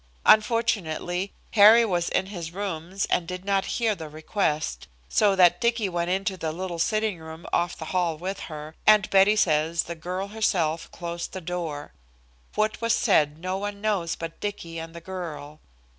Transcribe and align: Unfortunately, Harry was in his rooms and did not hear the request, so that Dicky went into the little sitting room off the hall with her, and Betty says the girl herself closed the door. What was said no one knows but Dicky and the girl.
Unfortunately, 0.25 1.31
Harry 1.51 1.85
was 1.85 2.09
in 2.09 2.25
his 2.25 2.49
rooms 2.51 3.05
and 3.11 3.27
did 3.27 3.45
not 3.45 3.65
hear 3.77 3.93
the 3.93 4.09
request, 4.09 4.87
so 5.07 5.35
that 5.35 5.61
Dicky 5.61 5.87
went 5.89 6.09
into 6.09 6.37
the 6.37 6.51
little 6.51 6.79
sitting 6.79 7.19
room 7.19 7.45
off 7.53 7.77
the 7.77 7.85
hall 7.93 8.17
with 8.17 8.39
her, 8.49 8.73
and 8.87 9.07
Betty 9.11 9.35
says 9.35 9.83
the 9.83 9.93
girl 9.93 10.29
herself 10.29 10.91
closed 10.91 11.33
the 11.33 11.39
door. 11.39 11.93
What 12.55 12.81
was 12.81 12.93
said 12.93 13.37
no 13.37 13.57
one 13.59 13.79
knows 13.79 14.15
but 14.15 14.39
Dicky 14.39 14.79
and 14.79 14.95
the 14.95 15.01
girl. 15.01 15.59